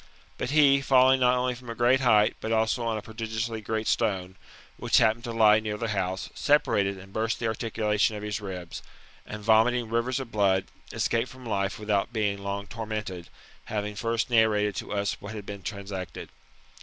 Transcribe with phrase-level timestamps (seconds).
[0.39, 3.85] But he, falling not only from a great height, but also on a prodigiously great
[3.87, 4.35] stone,
[4.77, 8.81] which happened to lie near the house, separated and burst the articulation of his ribs,
[9.27, 13.29] and, vomiting rivers of blood, escaped from life without being long tormented,
[13.65, 16.29] having first narrated to us what had been transacted.